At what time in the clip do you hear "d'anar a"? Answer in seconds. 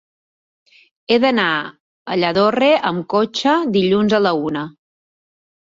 1.25-2.17